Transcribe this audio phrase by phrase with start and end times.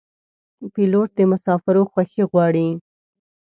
[0.73, 2.67] پیلوټ د مسافرو خوښي غواړي.